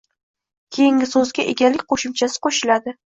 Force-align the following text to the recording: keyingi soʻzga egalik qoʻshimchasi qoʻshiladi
keyingi 0.77 1.07
soʻzga 1.11 1.45
egalik 1.53 1.83
qoʻshimchasi 1.93 2.41
qoʻshiladi 2.47 2.95